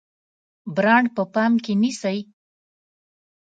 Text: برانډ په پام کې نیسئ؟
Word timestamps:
برانډ 0.75 1.07
په 1.15 1.23
پام 1.33 1.53
کې 1.63 1.73
نیسئ؟ 1.81 2.17